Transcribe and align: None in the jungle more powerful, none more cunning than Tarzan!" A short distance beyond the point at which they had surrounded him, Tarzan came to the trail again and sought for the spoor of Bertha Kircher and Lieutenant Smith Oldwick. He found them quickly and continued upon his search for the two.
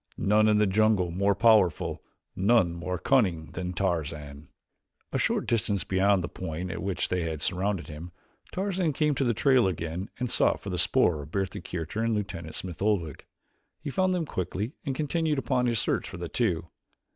None 0.17 0.47
in 0.47 0.57
the 0.57 0.65
jungle 0.65 1.11
more 1.11 1.35
powerful, 1.35 2.01
none 2.35 2.73
more 2.73 2.97
cunning 2.97 3.51
than 3.51 3.71
Tarzan!" 3.71 4.47
A 5.11 5.19
short 5.19 5.45
distance 5.45 5.83
beyond 5.83 6.23
the 6.23 6.27
point 6.27 6.71
at 6.71 6.81
which 6.81 7.09
they 7.09 7.21
had 7.21 7.43
surrounded 7.43 7.85
him, 7.85 8.11
Tarzan 8.51 8.93
came 8.93 9.13
to 9.13 9.23
the 9.23 9.35
trail 9.35 9.67
again 9.67 10.09
and 10.17 10.27
sought 10.27 10.59
for 10.59 10.71
the 10.71 10.79
spoor 10.79 11.21
of 11.21 11.29
Bertha 11.29 11.61
Kircher 11.61 12.01
and 12.01 12.15
Lieutenant 12.15 12.55
Smith 12.55 12.81
Oldwick. 12.81 13.27
He 13.79 13.91
found 13.91 14.11
them 14.11 14.25
quickly 14.25 14.71
and 14.83 14.95
continued 14.95 15.37
upon 15.37 15.67
his 15.67 15.77
search 15.77 16.09
for 16.09 16.17
the 16.17 16.29
two. 16.29 16.69